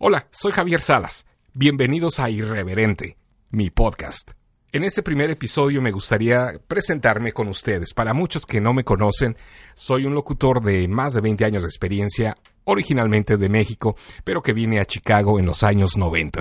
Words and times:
Hola, 0.00 0.26
soy 0.32 0.50
Javier 0.50 0.80
Salas. 0.80 1.24
Bienvenidos 1.52 2.18
a 2.18 2.28
Irreverente, 2.28 3.16
mi 3.50 3.70
podcast. 3.70 4.32
En 4.72 4.82
este 4.82 5.04
primer 5.04 5.30
episodio 5.30 5.80
me 5.80 5.92
gustaría 5.92 6.54
presentarme 6.66 7.30
con 7.30 7.46
ustedes. 7.46 7.94
Para 7.94 8.12
muchos 8.12 8.44
que 8.44 8.60
no 8.60 8.74
me 8.74 8.82
conocen, 8.82 9.36
soy 9.74 10.04
un 10.04 10.14
locutor 10.14 10.60
de 10.62 10.88
más 10.88 11.14
de 11.14 11.20
20 11.20 11.44
años 11.44 11.62
de 11.62 11.68
experiencia, 11.68 12.36
originalmente 12.64 13.36
de 13.36 13.48
México, 13.48 13.94
pero 14.24 14.42
que 14.42 14.52
vine 14.52 14.80
a 14.80 14.84
Chicago 14.84 15.38
en 15.38 15.46
los 15.46 15.62
años 15.62 15.96
90. 15.96 16.40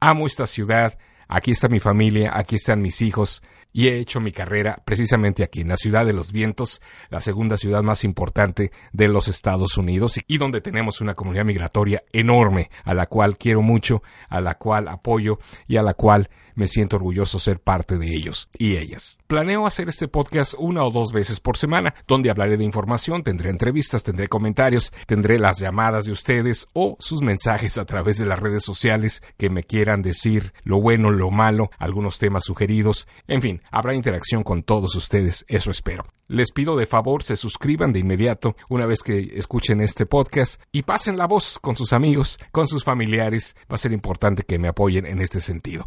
Amo 0.00 0.26
esta 0.26 0.48
ciudad, 0.48 0.98
aquí 1.30 1.52
está 1.52 1.68
mi 1.68 1.80
familia, 1.80 2.32
aquí 2.34 2.56
están 2.56 2.82
mis 2.82 3.00
hijos, 3.00 3.42
y 3.72 3.88
he 3.88 3.98
hecho 3.98 4.20
mi 4.20 4.32
carrera 4.32 4.82
precisamente 4.84 5.44
aquí, 5.44 5.60
en 5.60 5.68
la 5.68 5.76
ciudad 5.76 6.04
de 6.04 6.12
los 6.12 6.32
vientos, 6.32 6.80
la 7.08 7.20
segunda 7.20 7.56
ciudad 7.56 7.82
más 7.82 8.04
importante 8.04 8.72
de 8.92 9.08
los 9.08 9.28
Estados 9.28 9.76
Unidos 9.78 10.18
y 10.26 10.38
donde 10.38 10.60
tenemos 10.60 11.00
una 11.00 11.14
comunidad 11.14 11.44
migratoria 11.44 12.02
enorme, 12.12 12.70
a 12.84 12.94
la 12.94 13.06
cual 13.06 13.36
quiero 13.38 13.62
mucho, 13.62 14.02
a 14.28 14.40
la 14.40 14.56
cual 14.56 14.88
apoyo 14.88 15.38
y 15.66 15.76
a 15.76 15.82
la 15.82 15.94
cual 15.94 16.28
me 16.54 16.68
siento 16.68 16.96
orgulloso 16.96 17.38
ser 17.38 17.60
parte 17.60 17.96
de 17.96 18.14
ellos 18.14 18.50
y 18.58 18.76
ellas. 18.76 19.18
Planeo 19.26 19.66
hacer 19.66 19.88
este 19.88 20.08
podcast 20.08 20.54
una 20.58 20.84
o 20.84 20.90
dos 20.90 21.12
veces 21.12 21.40
por 21.40 21.56
semana, 21.56 21.94
donde 22.06 22.28
hablaré 22.28 22.56
de 22.56 22.64
información, 22.64 23.22
tendré 23.22 23.50
entrevistas, 23.50 24.02
tendré 24.02 24.28
comentarios, 24.28 24.92
tendré 25.06 25.38
las 25.38 25.58
llamadas 25.58 26.04
de 26.04 26.12
ustedes 26.12 26.68
o 26.74 26.96
sus 26.98 27.22
mensajes 27.22 27.78
a 27.78 27.86
través 27.86 28.18
de 28.18 28.26
las 28.26 28.38
redes 28.38 28.64
sociales 28.64 29.22
que 29.38 29.48
me 29.48 29.62
quieran 29.62 30.02
decir 30.02 30.52
lo 30.64 30.80
bueno, 30.80 31.10
lo 31.20 31.30
malo, 31.30 31.70
algunos 31.78 32.18
temas 32.18 32.44
sugeridos, 32.44 33.06
en 33.28 33.40
fin, 33.40 33.62
habrá 33.70 33.94
interacción 33.94 34.42
con 34.42 34.64
todos 34.64 34.96
ustedes, 34.96 35.44
eso 35.46 35.70
espero. 35.70 36.04
Les 36.26 36.50
pido 36.52 36.76
de 36.76 36.86
favor 36.86 37.22
se 37.22 37.36
suscriban 37.36 37.92
de 37.92 38.00
inmediato 38.00 38.56
una 38.68 38.86
vez 38.86 39.02
que 39.02 39.32
escuchen 39.34 39.80
este 39.80 40.06
podcast 40.06 40.60
y 40.72 40.82
pasen 40.82 41.16
la 41.16 41.26
voz 41.26 41.58
con 41.58 41.76
sus 41.76 41.92
amigos, 41.92 42.38
con 42.52 42.66
sus 42.66 42.84
familiares. 42.84 43.56
Va 43.62 43.74
a 43.74 43.78
ser 43.78 43.92
importante 43.92 44.44
que 44.44 44.58
me 44.58 44.68
apoyen 44.68 45.06
en 45.06 45.20
este 45.20 45.40
sentido. 45.40 45.86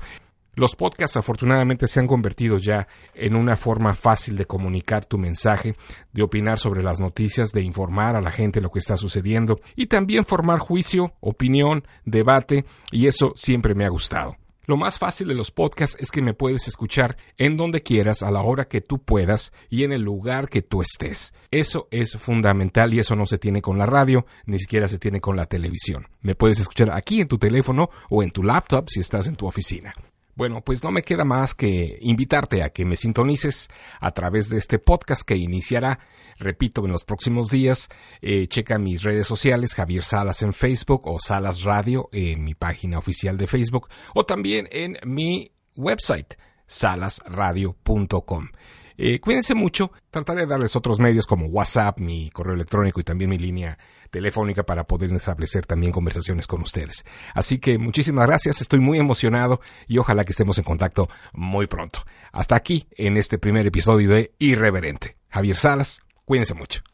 Los 0.56 0.76
podcasts 0.76 1.18
afortunadamente 1.18 1.88
se 1.88 2.00
han 2.00 2.06
convertido 2.06 2.58
ya 2.58 2.88
en 3.16 3.36
una 3.36 3.58
forma 3.58 3.96
fácil 3.96 4.38
de 4.38 4.46
comunicar 4.46 5.04
tu 5.06 5.18
mensaje, 5.18 5.76
de 6.12 6.22
opinar 6.22 6.60
sobre 6.60 6.84
las 6.84 7.00
noticias, 7.00 7.54
de 7.54 7.64
informar 7.64 8.16
a 8.16 8.22
la 8.22 8.30
gente 8.30 8.62
lo 8.62 8.70
que 8.70 8.80
está 8.80 8.96
sucediendo 8.96 9.60
y 9.76 9.88
también 9.88 10.26
formar 10.26 10.60
juicio, 10.60 11.14
opinión, 11.22 11.88
debate 12.06 12.66
y 12.92 13.08
eso 13.08 13.34
siempre 13.36 13.74
me 13.74 13.86
ha 13.86 13.90
gustado. 13.90 14.36
Lo 14.66 14.78
más 14.78 14.98
fácil 14.98 15.28
de 15.28 15.36
los 15.36 15.52
podcasts 15.52 15.98
es 16.00 16.10
que 16.10 16.22
me 16.22 16.34
puedes 16.34 16.68
escuchar 16.68 17.18
en 17.38 17.58
donde 17.58 17.84
quieras, 17.84 18.24
a 18.24 18.32
la 18.32 18.42
hora 18.44 18.70
que 18.70 18.80
tú 18.80 19.00
puedas 19.00 19.52
y 19.70 19.84
en 19.84 19.92
el 19.92 20.02
lugar 20.02 20.48
que 20.48 20.62
tú 20.62 20.82
estés. 20.82 21.34
Eso 21.52 21.88
es 21.92 22.18
fundamental 22.18 22.94
y 22.94 23.00
eso 23.00 23.16
no 23.16 23.26
se 23.26 23.38
tiene 23.38 23.62
con 23.62 23.78
la 23.78 23.86
radio, 23.86 24.26
ni 24.46 24.60
siquiera 24.60 24.88
se 24.88 25.00
tiene 25.00 25.20
con 25.20 25.36
la 25.36 25.48
televisión. 25.48 26.08
Me 26.22 26.36
puedes 26.36 26.60
escuchar 26.60 26.92
aquí 26.92 27.20
en 27.20 27.28
tu 27.28 27.38
teléfono 27.38 27.90
o 28.10 28.24
en 28.24 28.32
tu 28.32 28.42
laptop 28.42 28.88
si 28.88 29.02
estás 29.02 29.28
en 29.28 29.36
tu 29.36 29.48
oficina. 29.48 29.94
Bueno, 30.36 30.62
pues 30.62 30.84
no 30.84 30.92
me 30.92 31.04
queda 31.04 31.26
más 31.26 31.54
que 31.54 31.98
invitarte 32.02 32.64
a 32.64 32.70
que 32.70 32.86
me 32.86 32.96
sintonices 32.96 33.70
a 34.00 34.12
través 34.12 34.50
de 34.50 34.58
este 34.58 34.80
podcast 34.80 35.22
que 35.22 35.36
iniciará, 35.36 36.00
repito, 36.40 36.84
en 36.86 36.92
los 36.92 37.04
próximos 37.04 37.50
días. 37.50 37.88
Eh, 38.22 38.48
checa 38.48 38.80
mis 38.80 39.04
redes 39.04 39.28
sociales, 39.28 39.76
Javier 39.76 40.04
Salas 40.04 40.42
en 40.42 40.54
Facebook 40.54 41.04
o 41.06 41.20
Salas 41.20 41.64
Radio 41.64 42.10
en 42.12 42.44
mi 42.44 42.56
página 42.56 42.98
oficial 42.98 43.38
de 43.38 43.46
Facebook 43.46 43.90
o 44.16 44.26
también 44.26 44.68
en 44.72 44.98
mi 45.06 45.52
website, 45.76 46.34
salasradio.com. 46.66 48.50
Eh, 48.98 49.20
cuídense 49.20 49.56
mucho, 49.56 49.92
trataré 50.10 50.42
de 50.42 50.48
darles 50.48 50.76
otros 50.76 51.00
medios 51.00 51.26
como 51.26 51.48
WhatsApp, 51.48 52.00
mi 52.00 52.30
correo 52.30 52.54
electrónico 52.54 53.00
y 53.00 53.04
también 53.04 53.30
mi 53.30 53.38
línea 53.38 53.78
telefónica 54.12 54.64
para 54.64 54.86
poder 54.86 55.12
establecer 55.12 55.66
también 55.66 55.92
conversaciones 55.92 56.48
con 56.48 56.62
ustedes. 56.62 57.04
Así 57.34 57.58
que 57.58 57.78
muchísimas 57.78 58.28
gracias, 58.28 58.62
estoy 58.62 58.80
muy 58.80 59.00
emocionado 59.00 59.60
y 59.88 59.98
ojalá 59.98 60.24
que 60.24 60.32
estemos 60.32 60.58
en 60.58 60.64
contacto 60.64 61.10
muy 61.34 61.68
pronto. 61.68 62.00
Hasta 62.32 62.56
aquí 62.56 62.88
en 62.92 63.18
este 63.18 63.38
primer 63.38 63.66
episodio 63.66 64.10
de 64.10 64.34
Irreverente. 64.38 65.18
Javier 65.30 65.58
Salas, 65.58 66.02
cuídense 66.26 66.54
mucho. 66.54 66.93